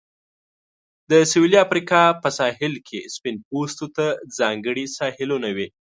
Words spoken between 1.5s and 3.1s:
افریقا په ساحل کې